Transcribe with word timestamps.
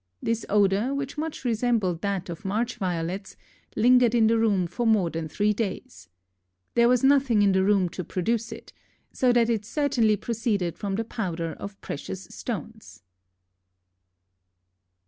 This 0.19 0.47
odor, 0.49 0.95
which 0.95 1.15
much 1.19 1.45
resembled 1.45 2.01
that 2.01 2.27
of 2.27 2.43
March 2.43 2.77
violets, 2.77 3.37
lingered 3.75 4.15
in 4.15 4.25
the 4.25 4.39
room 4.39 4.65
for 4.65 4.87
more 4.87 5.11
than 5.11 5.27
three 5.29 5.53
days. 5.53 6.09
There 6.73 6.89
was 6.89 7.03
nothing 7.03 7.43
in 7.43 7.51
the 7.51 7.63
room 7.63 7.87
to 7.89 8.03
produce 8.03 8.51
it, 8.51 8.73
so 9.13 9.31
that 9.31 9.47
it 9.47 9.63
certainly 9.63 10.17
proceeded 10.17 10.75
from 10.75 10.95
the 10.95 11.03
powder 11.05 11.53
of 11.53 11.79
precious 11.81 12.23
stones. 12.31 13.03